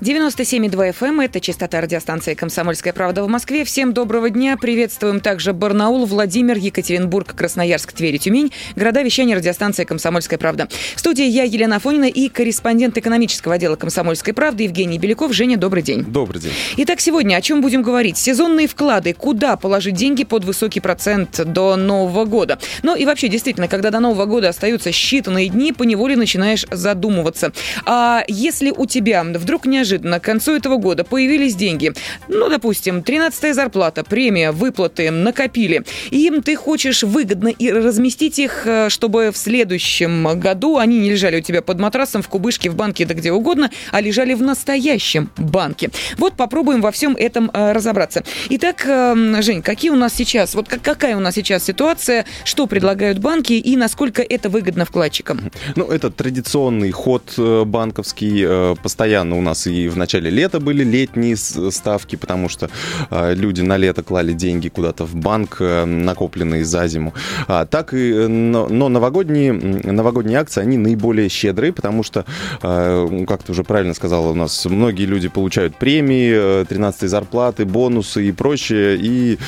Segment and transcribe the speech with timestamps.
[0.00, 3.64] 97,2 FM это частота радиостанции «Комсомольская правда» в Москве.
[3.64, 4.58] Всем доброго дня.
[4.58, 8.52] Приветствуем также Барнаул, Владимир, Екатеринбург, Красноярск, Тверь и Тюмень.
[8.74, 10.68] Города вещания радиостанции «Комсомольская правда».
[10.94, 15.32] В студии я, Елена Афонина, и корреспондент экономического отдела «Комсомольской правды» Евгений Беляков.
[15.32, 16.04] Женя, добрый день.
[16.04, 16.52] Добрый день.
[16.76, 18.18] Итак, сегодня о чем будем говорить?
[18.18, 19.14] Сезонные вклады.
[19.14, 22.58] Куда положить деньги под высокий процент до Нового года?
[22.82, 27.52] Ну и вообще, действительно, когда до Нового года остаются считанные дни, поневоле начинаешь задумываться.
[27.86, 31.92] А если у тебя вдруг не неожиданно к концу этого года появились деньги.
[32.28, 35.84] Ну, допустим, 13-я зарплата, премия, выплаты накопили.
[36.10, 41.38] И ты хочешь выгодно и разместить их, э, чтобы в следующем году они не лежали
[41.38, 45.30] у тебя под матрасом, в кубышке, в банке, да где угодно, а лежали в настоящем
[45.36, 45.90] банке.
[46.18, 48.24] Вот попробуем во всем этом э, разобраться.
[48.50, 53.18] Итак, э, Жень, какие у нас сейчас, вот какая у нас сейчас ситуация, что предлагают
[53.18, 55.52] банки и насколько это выгодно вкладчикам?
[55.76, 58.74] Ну, это традиционный ход банковский.
[58.82, 62.70] Постоянно у нас и и в начале лета были летние ставки, потому что
[63.10, 67.14] а, люди на лето клали деньги куда-то в банк, э, накопленные за зиму.
[67.48, 72.24] А, так и, э, но, но новогодние, новогодние акции, они наиболее щедрые, потому что,
[72.62, 77.64] а, как ты уже правильно сказала, у нас многие люди получают премии, 13 э, зарплаты,
[77.64, 79.38] бонусы и прочее, и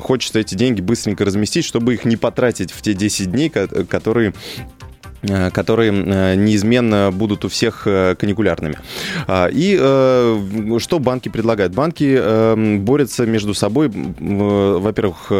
[0.00, 4.32] хочется эти деньги быстренько разместить, чтобы их не потратить в те 10 дней, которые
[5.22, 8.78] которые э, неизменно будут у всех э, каникулярными.
[9.26, 9.76] А, и
[10.78, 11.74] что банки предлагают?
[11.74, 15.30] Банки борются между собой, во-первых,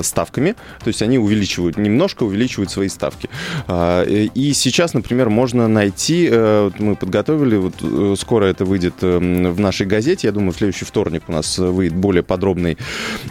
[0.00, 3.28] ставками, то есть они увеличивают, немножко увеличивают свои ставки.
[3.66, 10.28] А, и сейчас, например, можно найти, мы подготовили, вот скоро это выйдет в нашей газете,
[10.28, 12.78] я думаю, в следующий вторник у нас выйдет более подробный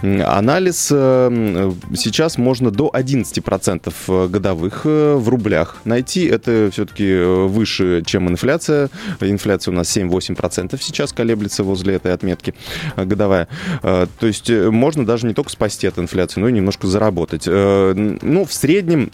[0.01, 0.87] анализ.
[0.87, 6.25] Сейчас можно до 11% годовых в рублях найти.
[6.25, 8.89] Это все-таки э, выше, чем инфляция.
[9.21, 12.53] Инфляция у нас 7-8% сейчас колеблется возле этой отметки
[12.95, 13.47] э, годовая.
[13.83, 17.45] Э, то есть можно даже не только спасти от инфляции, но и немножко заработать.
[17.45, 19.11] Ну, в среднем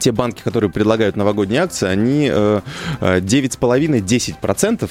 [0.00, 4.90] те банки, которые предлагают новогодние акции, они 9,5-10%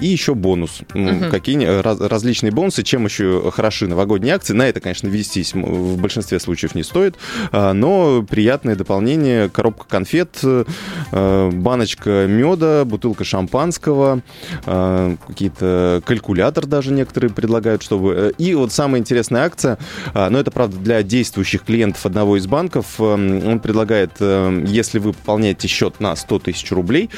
[0.00, 0.80] и еще бонус.
[0.94, 1.30] Угу.
[1.30, 4.54] Какие э, раз, различные бонусы, чем еще хороши новогодние акции.
[4.54, 7.16] На это, конечно, вестись в большинстве случаев не стоит,
[7.52, 9.48] а, но приятное дополнение.
[9.48, 14.22] Коробка конфет, э, баночка меда, бутылка шампанского,
[14.66, 18.14] а, какие-то калькулятор даже некоторые предлагают, чтобы...
[18.14, 19.78] Э, и вот самая интересная акция,
[20.14, 25.68] а, но это, правда, для действующих клиентов одного из банков, он предлагает, если вы пополняете
[25.68, 27.10] счет на 100 тысяч рублей,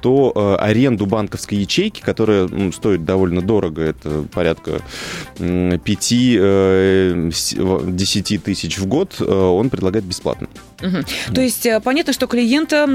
[0.00, 4.80] то аренду банковской ячейки, которая ну, стоит довольно дорого, это порядка
[5.36, 10.46] 5-10 э, тысяч в год, э, он предлагает бесплатно.
[10.82, 11.34] Угу.
[11.34, 12.86] То есть э, понятно, что клиента,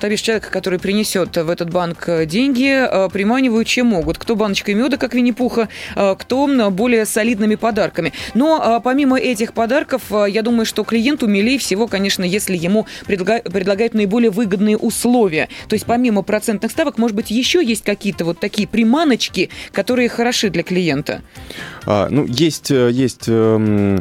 [0.00, 4.18] то бишь человека, который принесет в этот банк деньги, приманивают чем могут.
[4.18, 8.12] Кто баночкой меда, как Винни-Пуха, кто более солидными подарками.
[8.34, 14.30] Но помимо этих подарков, я думаю, что клиенту милее всего, конечно, если ему предлагают наиболее
[14.30, 15.48] выгодные условия.
[15.68, 20.50] То есть помимо процентных ставок, может быть, еще есть какие-то вот такие приманочки, которые хороши
[20.50, 21.22] для клиента?
[21.86, 24.00] А, ну, есть, э, есть эм,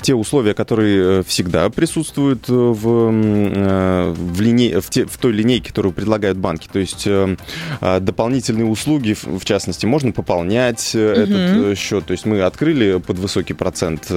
[0.00, 4.80] те условия, которые э, всегда присутствуют э, в, э, в, лине...
[4.80, 5.04] в, те...
[5.04, 6.68] в той линейке, которую предлагают банки.
[6.72, 11.02] То есть а, дополнительные услуги, в частности, можно пополнять угу.
[11.02, 12.06] этот счет.
[12.06, 14.10] То есть мы открыли под высокий процент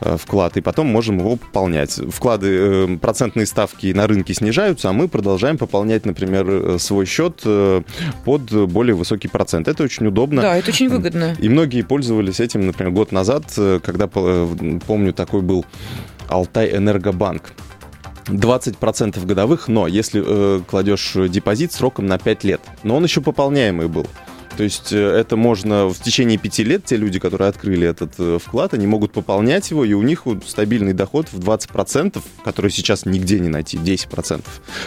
[0.00, 2.00] вклад, и потом можем его пополнять.
[2.10, 7.42] Вклады, процентные ставки на рынке снижаются, а мы продолжаем пополнять, например, свой счет
[8.24, 9.68] под более высокий процент.
[9.68, 10.42] Это очень удобно.
[10.42, 11.36] Да, это очень выгодно.
[11.38, 13.44] И многие пользовались этим, например, год назад,
[13.82, 14.06] когда
[14.82, 15.64] помню, такой был
[16.28, 17.52] Алтай Энергобанк.
[18.26, 22.60] 20% годовых, но если э, кладешь депозит сроком на 5 лет.
[22.82, 24.06] Но он еще пополняемый был.
[24.56, 28.38] То есть э, это можно в течение пяти лет, те люди, которые открыли этот э,
[28.42, 33.38] вклад, они могут пополнять его, и у них стабильный доход в 20%, который сейчас нигде
[33.40, 34.42] не найти, 10%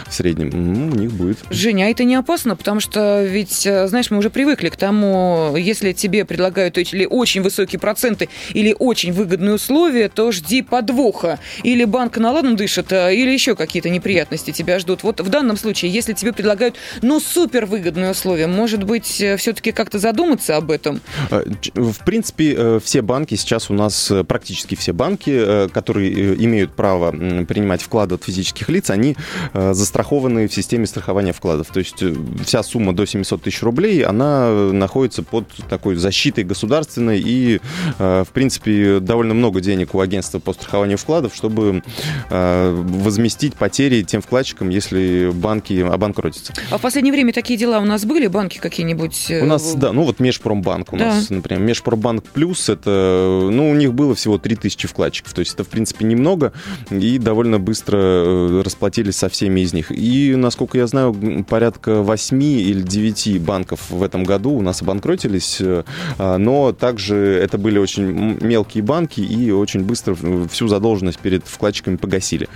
[0.06, 1.38] в среднем, у них будет.
[1.50, 5.54] Женя, а это не опасно, потому что ведь, э, знаешь, мы уже привыкли к тому,
[5.56, 11.40] если тебе предлагают или очень высокие проценты, или очень выгодные условия, то жди подвоха.
[11.64, 15.02] Или банк наладом дышит, или еще какие-то неприятности тебя ждут.
[15.02, 19.72] Вот в данном случае, если тебе предлагают, ну, супер выгодные условия, может быть, все все-таки
[19.72, 21.00] как-то задуматься об этом?
[21.30, 28.16] В принципе, все банки сейчас у нас, практически все банки, которые имеют право принимать вклады
[28.16, 29.16] от физических лиц, они
[29.54, 31.68] застрахованы в системе страхования вкладов.
[31.72, 32.02] То есть
[32.44, 37.60] вся сумма до 700 тысяч рублей, она находится под такой защитой государственной и,
[37.98, 41.82] в принципе, довольно много денег у агентства по страхованию вкладов, чтобы
[42.28, 46.52] возместить потери тем вкладчикам, если банки обанкротятся.
[46.70, 48.26] А в последнее время такие дела у нас были?
[48.26, 49.30] Банки какие-нибудь?
[49.46, 51.06] Э, у нас, да, ну вот Межпромбанк у да.
[51.06, 51.62] нас, например.
[51.62, 56.04] Межпромбанк Плюс, это, ну, у них было всего 3000 вкладчиков, то есть это, в принципе,
[56.04, 56.52] немного,
[56.90, 59.90] и довольно быстро э, расплатились со всеми из них.
[59.90, 65.58] И, насколько я знаю, порядка 8 или 9 банков в этом году у нас обанкротились,
[65.60, 65.84] э,
[66.18, 70.16] но также это были очень мелкие банки и очень быстро
[70.50, 72.48] всю задолженность перед вкладчиками погасили.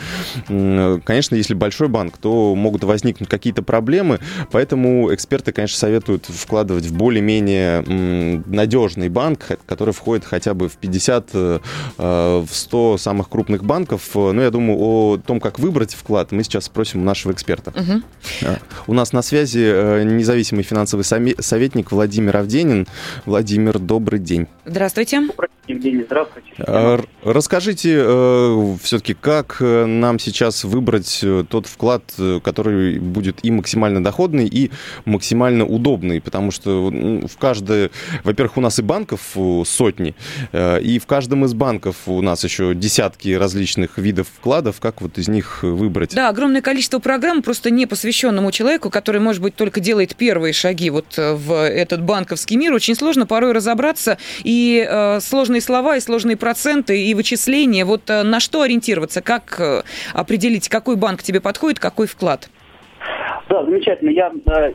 [0.46, 4.18] Конечно, если большой банк, то могут возникнуть какие-то проблемы,
[4.50, 11.30] поэтому эксперты, конечно, советуют вкладывать в более-менее надежный банк, который входит хотя бы в 50,
[11.32, 11.58] э,
[11.96, 14.10] в 100 самых крупных банков.
[14.14, 17.70] Но я думаю, о том, как выбрать вклад, мы сейчас спросим у нашего эксперта.
[17.70, 18.50] Угу.
[18.88, 22.86] У нас на связи э, независимый финансовый советник Владимир Авденин.
[23.26, 24.46] Владимир, добрый день.
[24.64, 25.28] Здравствуйте.
[25.66, 27.04] Евгений, здравствуйте.
[27.22, 32.02] Расскажите э, все-таки, как нам сейчас выбрать тот вклад,
[32.42, 34.70] который будет и максимально доходный, и
[35.04, 37.90] максимально удобный, потому что в каждой,
[38.24, 40.14] во-первых, у нас и банков сотни,
[40.52, 45.18] э, и в каждом из банков у нас еще десятки различных видов вкладов, как вот
[45.18, 46.14] из них выбрать?
[46.14, 50.90] Да, огромное количество программ просто не посвященному человеку, который, может быть, только делает первые шаги
[50.90, 56.00] вот э, в этот банковский мир, очень сложно порой разобраться, и э, сложные слова, и
[56.00, 59.82] сложные проценты, и вычисления, вот э, на что ориентироваться, как э,
[60.14, 62.48] определить, какой банк тебе подходит, какой вклад?
[63.48, 64.10] Да, замечательно.
[64.10, 64.72] Я э,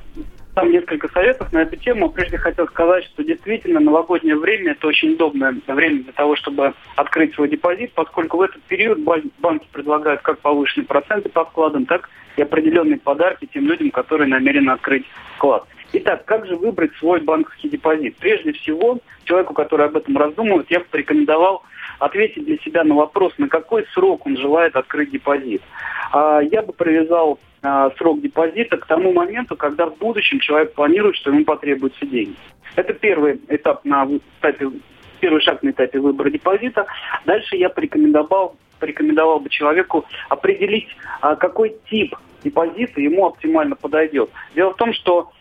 [0.56, 2.10] там несколько советов на эту тему.
[2.10, 7.36] Прежде хотел сказать, что действительно новогоднее время это очень удобное время для того, чтобы открыть
[7.36, 12.42] свой депозит, поскольку в этот период банки предлагают как повышенные проценты по вкладам, так и
[12.42, 15.06] определенные подарки тем людям, которые намерены открыть
[15.36, 15.66] вклад.
[15.94, 18.18] Итак, как же выбрать свой банковский депозит?
[18.18, 21.64] Прежде всего, человеку, который об этом раздумывает, я бы порекомендовал
[22.00, 25.62] ответить для себя на вопрос, на какой срок он желает открыть депозит.
[26.12, 31.16] А, я бы привязал а, срок депозита к тому моменту, когда в будущем человек планирует,
[31.16, 32.36] что ему потребуются деньги.
[32.76, 34.08] Это первый этап на
[34.40, 34.70] этапе
[35.20, 36.86] первый шаг на этапе выбора депозита.
[37.26, 40.90] Дальше я порекомендовал, порекомендовал бы человеку определить,
[41.22, 44.30] а, какой тип депозита ему оптимально подойдет.
[44.54, 45.32] Дело в том, что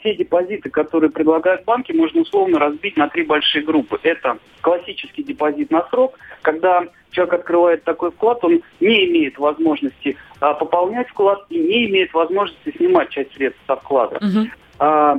[0.00, 3.98] все депозиты, которые предлагают банки, можно условно разбить на три большие группы.
[4.02, 10.54] Это классический депозит на срок, когда человек открывает такой вклад, он не имеет возможности а,
[10.54, 14.16] пополнять вклад и не имеет возможности снимать часть средств со вклада.
[14.16, 14.46] Угу.
[14.80, 15.18] А,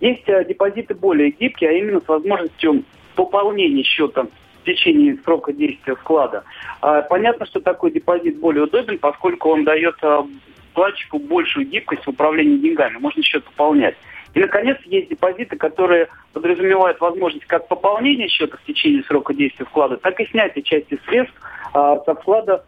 [0.00, 2.84] есть а, депозиты более гибкие, а именно с возможностью
[3.14, 6.44] пополнения счета в течение срока действия вклада.
[6.80, 10.26] А, понятно, что такой депозит более удобен, поскольку он дает а,
[10.76, 13.96] вкладчику большую гибкость в управлении деньгами, можно счет пополнять.
[14.34, 19.96] И, наконец, есть депозиты, которые подразумевают возможность как пополнения счета в течение срока действия вклада,
[19.96, 21.34] так и снятия части средств
[21.72, 22.62] а, со вклада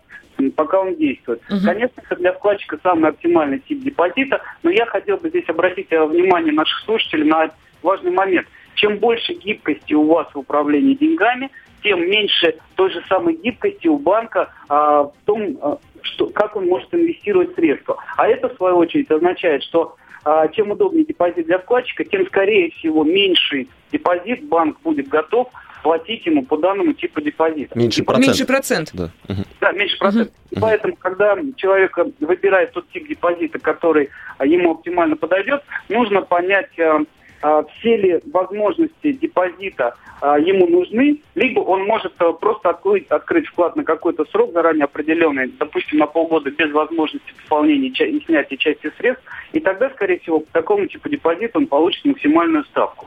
[0.57, 1.43] пока он действует.
[1.51, 1.59] Угу.
[1.67, 6.03] Конечно, это для вкладчика самый оптимальный тип депозита, но я хотел бы здесь обратить э,
[6.03, 7.51] внимание наших слушателей на
[7.83, 8.47] важный момент.
[8.77, 11.51] Чем больше гибкости у вас в управлении деньгами,
[11.83, 16.67] тем меньше той же самой гибкости у банка а, в том, а, что, как он
[16.67, 17.97] может инвестировать средства.
[18.17, 22.71] А это, в свою очередь, означает, что а, чем удобнее депозит для вкладчика, тем, скорее
[22.73, 25.49] всего, меньший депозит банк будет готов
[25.83, 27.79] платить ему по данному типу депозита.
[27.79, 28.27] Меньше процент.
[28.27, 28.91] Меньше процент.
[28.93, 29.43] Да, угу.
[29.61, 30.33] да меньше процент.
[30.51, 30.61] Угу.
[30.61, 34.11] Поэтому, когда человек выбирает тот тип депозита, который
[34.45, 37.01] ему оптимально подойдет, нужно понять, а,
[37.41, 43.77] все ли возможности депозита а, ему нужны, либо он может а, просто открыть, открыть вклад
[43.77, 49.25] на какой-то срок заранее определенный, допустим, на полгода без возможности пополнения и снятия части средств,
[49.53, 53.07] и тогда, скорее всего, по такому типу депозита он получит максимальную ставку.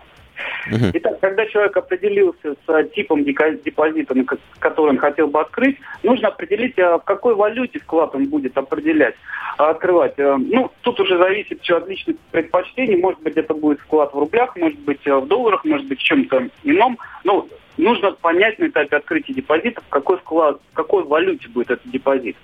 [0.94, 4.16] Итак, когда человек определился с типом депозита,
[4.60, 9.16] который он хотел бы открыть, нужно определить, а в какой валюте вклад он будет определять,
[9.58, 10.14] а, открывать.
[10.18, 12.98] Э, ну, тут уже зависит все от личных предпочтений.
[12.98, 16.04] Может быть, это будет вклад в рублях, может быть, э, в долларах, может быть, в
[16.04, 16.98] чем-то ином.
[17.24, 21.90] Ну, нужно понять на этапе открытия депозита, в какой вклад, в какой валюте будет этот
[21.90, 22.36] депозит.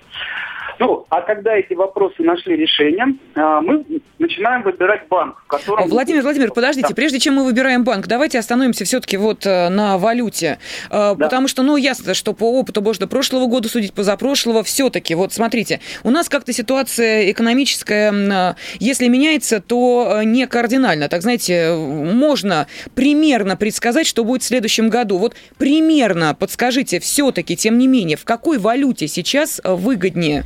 [0.78, 3.84] Ну, а когда эти вопросы нашли решение, а, мы
[4.18, 5.88] начинаем выбирать банк, в котором...
[5.88, 6.94] Владимир, Владимир, подождите, да.
[6.94, 10.58] прежде чем мы выбираем банк, давайте остановимся все-таки вот э, на валюте.
[10.90, 11.14] Э, да.
[11.14, 15.80] Потому что, ну, ясно, что по опыту можно прошлого года судить, позапрошлого, все-таки, вот смотрите,
[16.04, 21.08] у нас как-то ситуация экономическая, э, если меняется, то не кардинально.
[21.08, 25.18] Так, знаете, можно примерно предсказать, что будет в следующем году.
[25.18, 30.44] Вот примерно подскажите, все-таки, тем не менее, в какой валюте сейчас выгоднее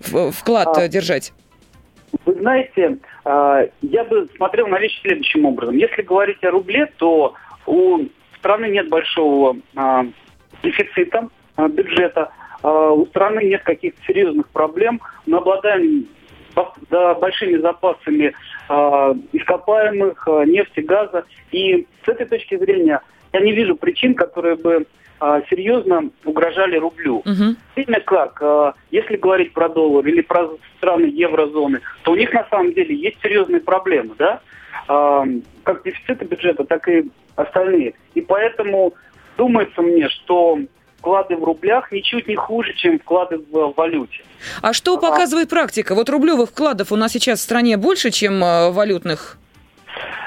[0.00, 1.32] вклад а, держать?
[2.24, 5.76] Вы знаете, а, я бы смотрел на вещи следующим образом.
[5.76, 7.34] Если говорить о рубле, то
[7.66, 8.00] у
[8.38, 10.06] страны нет большого а,
[10.62, 15.00] дефицита а, бюджета, у страны нет каких-то серьезных проблем.
[15.26, 16.08] Мы обладаем
[16.90, 18.34] да, большими запасами
[19.32, 21.24] ископаемых, нефти, газа.
[21.52, 23.00] И с этой точки зрения
[23.32, 24.86] я не вижу причин, которые бы
[25.50, 27.18] серьезно угрожали рублю.
[27.18, 27.56] Угу.
[27.76, 32.46] Видно как, а, если говорить про доллар или про страны еврозоны, то у них на
[32.48, 34.40] самом деле есть серьезные проблемы, да,
[34.86, 35.24] а,
[35.64, 37.94] как дефициты бюджета, так и остальные.
[38.14, 38.94] И поэтому
[39.36, 40.60] думается мне, что
[40.98, 44.22] вклады в рублях ничуть не хуже, чем вклады в валюте.
[44.62, 45.94] А что а, показывает практика?
[45.94, 49.38] Вот рублевых вкладов у нас сейчас в стране больше, чем валютных?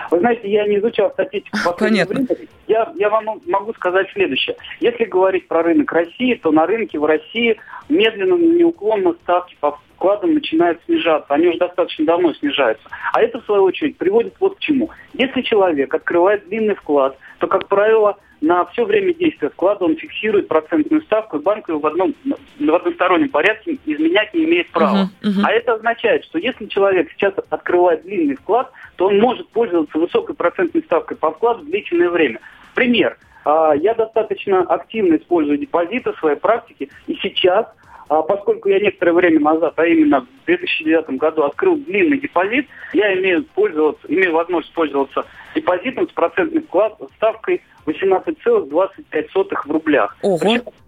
[0.09, 2.21] Вы знаете, я не изучал статистику Понятно.
[2.21, 2.47] Время.
[2.67, 4.55] Я, я вам могу сказать следующее.
[4.79, 7.57] Если говорить про рынок России, то на рынке в России
[7.89, 11.33] медленно, неуклонно ставки по вкладам начинают снижаться.
[11.33, 12.87] Они уже достаточно давно снижаются.
[13.13, 14.89] А это, в свою очередь, приводит вот к чему.
[15.13, 20.47] Если человек открывает длинный вклад, то, как правило, на все время действия вклада он фиксирует
[20.47, 25.11] процентную ставку, и банк его в, одном, в одностороннем порядке изменять не имеет права.
[25.21, 25.43] Uh-huh, uh-huh.
[25.43, 30.35] А это означает, что если человек сейчас открывает длинный вклад, то он может пользоваться высокой
[30.35, 32.39] процентной ставкой по вкладу длительное время.
[32.73, 33.17] Пример.
[33.45, 37.67] А, я достаточно активно использую депозиты в своей практике, и сейчас
[38.11, 43.17] а поскольку я некоторое время назад, а именно в 2009 году открыл длинный депозит, я
[43.17, 45.25] имею, пользоваться, имею возможность пользоваться
[45.55, 49.27] депозитом с процентной вклад, ставкой 18,25
[49.65, 50.17] в рублях.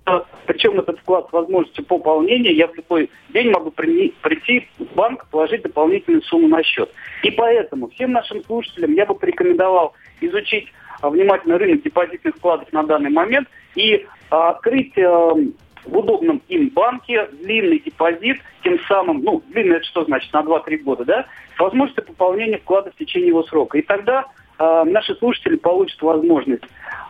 [0.04, 4.94] Причем, причем этот вклад с возможностью пополнения я в любой день могу при, прийти в
[4.94, 6.92] банк, положить дополнительную сумму на счет.
[7.24, 10.68] И поэтому всем нашим слушателям я бы порекомендовал изучить
[11.00, 15.36] а, внимательно рынок депозитных вкладов на данный момент и а, открыть а,
[15.86, 20.78] в удобном им банке длинный депозит, тем самым, ну, длинный это что значит, на 2-3
[20.78, 21.26] года, да,
[21.56, 23.78] с возможностью пополнения вклада в течение его срока.
[23.78, 24.26] И тогда
[24.60, 26.64] э, наши слушатели получат возможность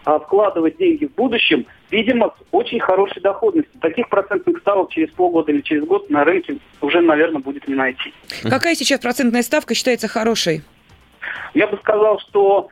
[0.05, 3.79] э, вкладывать деньги в будущем, видимо, с очень хорошей доходностью.
[3.79, 8.13] Таких процентных ставок через полгода или через год на рынке уже, наверное, будет не найти.
[8.43, 10.63] Какая сейчас процентная ставка считается хорошей?
[11.53, 12.69] Я бы сказал, что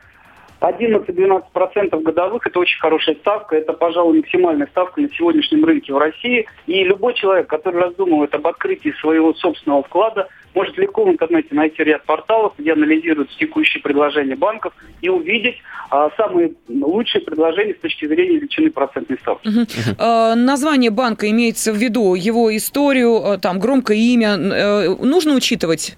[0.62, 3.56] 11-12% годовых– это очень хорошая ставка.
[3.56, 6.46] Это, пожалуй, максимальная ставка на сегодняшнем рынке в России.
[6.68, 11.84] И любой человек, который раздумывает об открытии своего собственного вклада, может легко в интернете найти
[11.84, 15.56] ряд порталов, где анализируют текущие предложения банков и увидеть
[15.90, 19.48] а, самые лучшие предложения с точки зрения величины процентной ставки.
[19.48, 19.96] Угу.
[19.98, 24.36] А, название банка имеется в виду, его историю, а, там громкое имя.
[24.36, 25.98] А, нужно учитывать?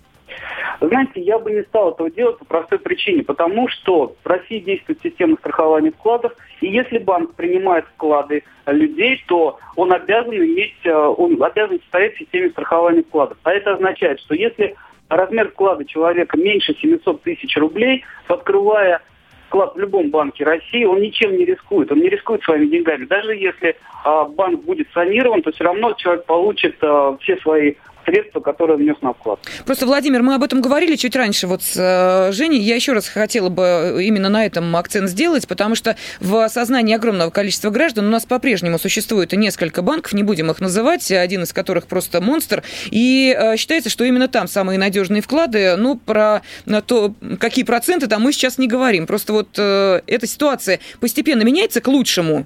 [0.88, 5.00] Знаете, я бы не стал этого делать по простой причине, потому что в России действует
[5.02, 11.42] система страхования вкладов, и если банк принимает вклады людей, то он обязан иметь, э, он
[11.42, 13.38] обязан состоять в системе страхования вкладов.
[13.44, 14.75] А это означает, что если
[15.10, 19.02] размер вклада человека меньше 700 тысяч рублей, открывая
[19.48, 23.06] вклад в любом банке России, он ничем не рискует, он не рискует своими деньгами.
[23.06, 28.39] Даже если а, банк будет санирован, то все равно человек получит а, все свои средства,
[28.39, 29.39] которые внес на вклад.
[29.65, 32.62] Просто, Владимир, мы об этом говорили чуть раньше вот с э, Женей.
[32.62, 37.29] Я еще раз хотела бы именно на этом акцент сделать, потому что в сознании огромного
[37.29, 41.88] количества граждан у нас по-прежнему существует несколько банков, не будем их называть, один из которых
[41.88, 42.63] просто монстр.
[42.91, 45.75] И э, считается, что именно там самые надежные вклады.
[45.77, 46.41] Ну, про
[46.88, 49.07] то, какие проценты там мы сейчас не говорим.
[49.07, 52.45] Просто вот э, эта ситуация постепенно меняется к лучшему.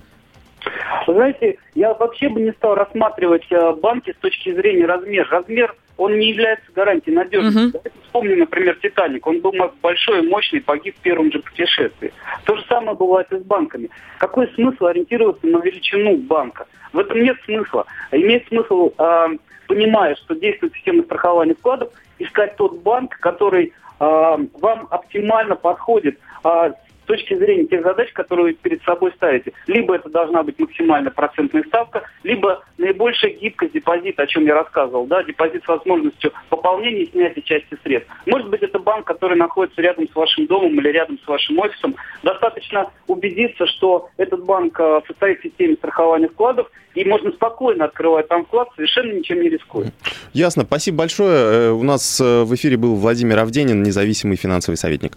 [1.07, 5.27] Вы знаете, я вообще бы не стал рассматривать э, банки с точки зрения размера.
[5.29, 7.77] Размер, он не является гарантией надежности.
[7.77, 7.91] Uh-huh.
[8.03, 9.25] Вспомним, например, «Титаник».
[9.25, 12.13] Он был большой, мощный, погиб в первом же путешествии.
[12.43, 13.89] То же самое бывает и с банками.
[14.19, 16.67] Какой смысл ориентироваться на величину банка?
[16.91, 17.85] В этом нет смысла.
[18.11, 19.27] Имеет смысл, э,
[19.67, 26.73] понимая, что действует система страхования вкладов, искать тот банк, который э, вам оптимально подходит э,
[27.07, 29.53] точки зрения тех задач, которые вы перед собой ставите.
[29.65, 35.07] Либо это должна быть максимально процентная ставка, либо наибольшая гибкость депозита, о чем я рассказывал,
[35.07, 38.11] да, депозит с возможностью пополнения и снятия части средств.
[38.25, 41.95] Может быть, это банк, который находится рядом с вашим домом или рядом с вашим офисом.
[42.21, 48.27] Достаточно убедиться, что этот банк э, состоит в системе страхования вкладов, и можно спокойно открывать
[48.27, 49.91] там вклад, совершенно ничем не рискуя.
[50.33, 50.63] Ясно.
[50.63, 51.37] Спасибо большое.
[51.37, 55.15] Э, у нас э, в эфире был Владимир Авденин, независимый финансовый советник.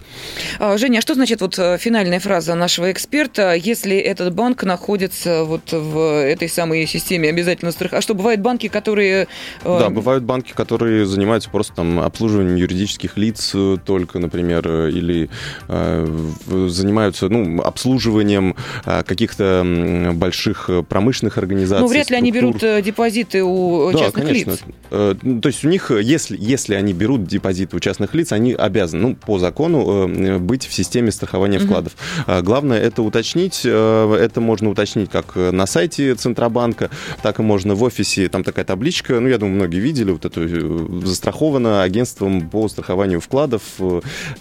[0.59, 5.73] А, Женя, а что значит вот финальная фраза нашего эксперта, если этот банк находится вот
[5.73, 7.95] в этой самой системе обязательно страх?
[7.95, 9.27] А что, бывают банки, которые...
[9.65, 13.55] Да, бывают банки, которые занимаются просто там обслуживанием юридических лиц
[13.87, 15.31] только, например, или
[15.69, 16.07] э,
[16.47, 21.83] занимаются ну, обслуживанием каких-то больших промышленных организаций, организаций.
[21.83, 24.51] Ну, вряд ли они берут э, депозиты у да, частных конечно.
[24.51, 24.61] лиц.
[24.91, 29.03] Э, то есть у них, если, если они берут депозиты у частных лиц, они обязаны,
[29.03, 31.67] ну, по закону, э, быть в системе страхования угу.
[31.67, 31.93] вкладов.
[32.27, 33.65] Главное это уточнить.
[33.65, 36.91] Это можно уточнить как на сайте Центробанка,
[37.23, 38.29] так и можно в офисе.
[38.29, 43.63] Там такая табличка, ну, я думаю, многие видели, вот эту застраховано агентством по страхованию вкладов.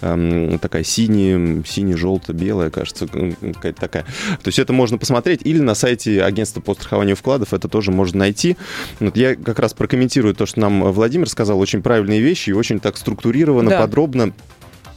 [0.00, 4.04] Эм, такая синяя, сине-желто-белая, кажется, какая-то такая.
[4.42, 8.18] То есть это можно посмотреть или на сайте агентства по страхованию вкладов, это тоже можно
[8.18, 8.56] найти.
[8.98, 12.80] Вот я как раз прокомментирую то, что нам Владимир сказал, очень правильные вещи и очень
[12.80, 13.80] так структурированно, да.
[13.80, 14.32] подробно.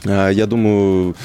[0.05, 1.15] А, я думаю,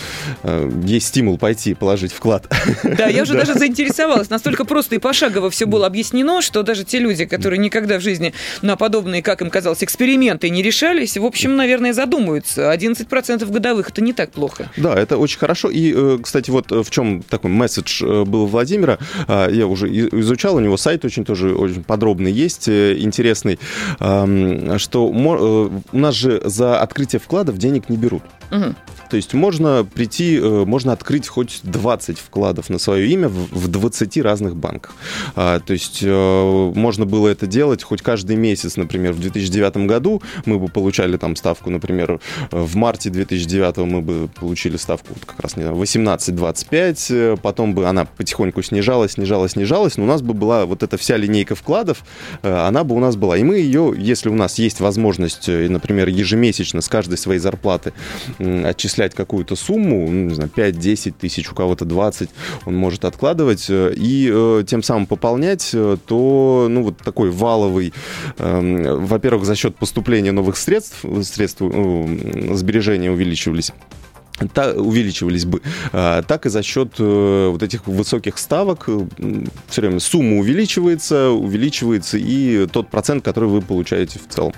[0.42, 2.48] э, есть стимул пойти положить вклад.
[2.84, 4.30] Да, я уже даже заинтересовалась.
[4.30, 8.34] Настолько просто и пошагово все было объяснено, что даже те люди, которые никогда в жизни
[8.62, 12.72] на подобные, как им казалось, эксперименты не решались, в общем, наверное, задумаются.
[12.72, 14.70] 11% годовых– это не так плохо.
[14.76, 15.70] Да, это очень хорошо.
[15.70, 20.56] И, э, кстати, вот в чем такой месседж э, был Владимира, а, я уже изучал,
[20.56, 23.58] у него сайт очень тоже очень подробный есть, интересный,
[23.98, 28.22] что у нас же за открытие вкладов денег не берут.
[28.50, 28.67] Угу.
[29.10, 34.18] То есть можно прийти, э, можно открыть хоть 20 вкладов на свое имя в 20
[34.18, 34.94] разных банках.
[35.34, 40.22] А, то есть э, можно было это делать хоть каждый месяц, например, в 2009 году
[40.44, 45.40] мы бы получали там ставку, например, в марте 2009 мы бы получили ставку вот как
[45.40, 50.34] раз не 18-25, э, потом бы она потихоньку снижалась, снижалась, снижалась, но у нас бы
[50.34, 52.04] была вот эта вся линейка вкладов,
[52.42, 53.36] она бы у нас была.
[53.36, 57.92] И мы ее, если у нас есть возможность, например, ежемесячно с каждой своей зарплаты
[58.38, 62.30] отчислять какую-то сумму, ну, не знаю, 5-10 тысяч, у кого-то 20,
[62.66, 67.92] он может откладывать э, и э, тем самым пополнять, э, то, ну, вот такой валовый,
[68.38, 73.72] э, во-первых, за счет поступления новых средств, средств э, сбережения увеличивались,
[74.46, 75.60] та, увеличивались бы,
[75.92, 79.00] а, так и за счет э, вот этих высоких ставок э,
[79.68, 84.52] все время сумма увеличивается, увеличивается и тот процент, который вы получаете в целом.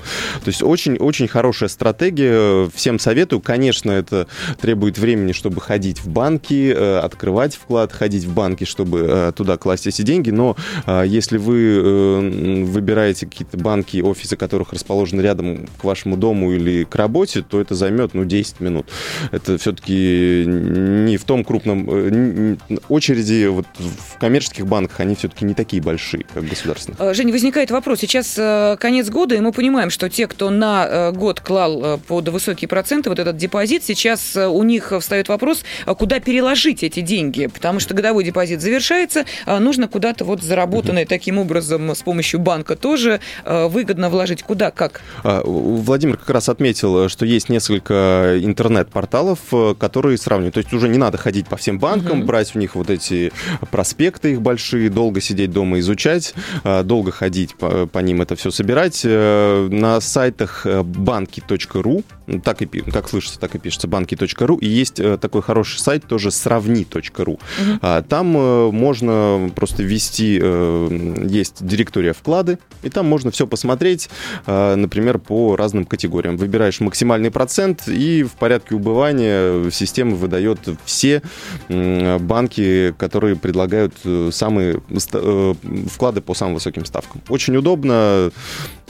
[0.45, 3.41] То есть очень-очень хорошая стратегия, всем советую.
[3.41, 4.27] Конечно, это
[4.61, 9.87] требует времени, чтобы ходить в банки, э, открывать вклад, ходить в банки, чтобы туда класть
[9.87, 10.57] эти деньги, но
[11.05, 17.43] если вы выбираете какие-то банки, офисы которых расположены рядом к вашему дому или к работе,
[17.43, 18.87] то это займет, ну, 10 минут.
[19.31, 21.89] Это все все-таки не в том крупном...
[21.89, 22.57] Э,
[22.89, 27.01] очереди вот в коммерческих банках, они все-таки не такие большие, как государственных.
[27.01, 28.01] Э, Женя, возникает вопрос.
[28.01, 32.69] Сейчас э, конец года, и мы понимаем, что те, кто на год клал под высокие
[32.69, 37.95] проценты вот этот депозит, сейчас у них встает вопрос, куда переложить эти деньги, потому что
[37.95, 41.09] годовой депозит завершается, нужно куда-то вот заработанное угу.
[41.09, 44.43] таким образом с помощью банка тоже выгодно вложить.
[44.43, 45.03] Куда, как?
[45.25, 49.39] А, Владимир как раз отметил, что есть несколько интернет-порталов,
[49.79, 50.55] которые сравнивают.
[50.55, 52.27] То есть уже не надо ходить по всем банкам, угу.
[52.27, 53.33] брать у них вот эти
[53.71, 58.51] проспекты их большие, долго сидеть дома изучать, а, долго ходить по, по ним это все
[58.51, 59.03] собирать.
[59.05, 62.03] Э, на сайтах э, банки.ру,
[62.45, 66.31] так и как слышится, так и пишется банки.ру, и есть э, такой хороший сайт тоже
[66.31, 67.33] сравни.ру.
[67.33, 68.03] Угу.
[68.09, 74.09] Там можно просто ввести, есть директория вклады, и там можно все посмотреть,
[74.47, 76.37] например, по разным категориям.
[76.37, 81.23] Выбираешь максимальный процент, и в порядке убывания система выдает все
[81.69, 84.81] банки, которые предлагают э, самые
[85.13, 85.55] э,
[85.91, 87.23] вклады по самым высоким ставкам.
[87.29, 88.31] Очень удобно.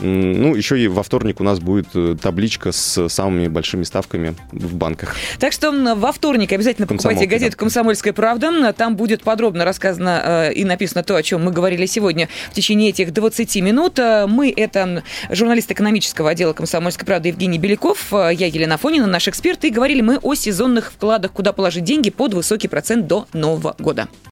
[0.01, 4.75] Ну, еще и во вторник у нас будет э, табличка с самыми большими ставками в
[4.75, 5.15] банках.
[5.39, 8.73] Так что во вторник обязательно покупайте газету «Комсомольская правда».
[8.73, 13.13] Там будет подробно рассказано и написано то, о чем мы говорили сегодня в течение этих
[13.13, 13.99] 20 минут.
[14.27, 19.69] Мы— это журналист экономического отдела «Комсомольской правды» Евгений Беляков, я Елена Фонина, наш эксперт, и
[19.69, 24.07] говорили мы о сезонных вкладах, куда положить деньги под высокий процент до Нового года.